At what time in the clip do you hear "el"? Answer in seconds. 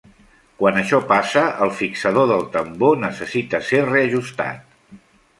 1.65-1.73